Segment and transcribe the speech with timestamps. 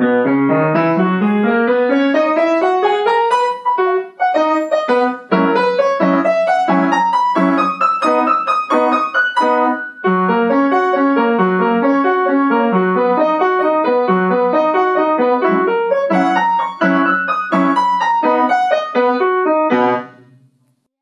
[0.00, 0.69] Música